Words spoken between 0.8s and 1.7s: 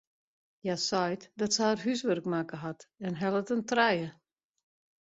seit dat se